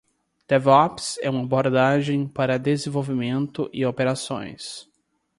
[0.47, 4.89] DevOps é uma abordagem para desenvolvimento e operações.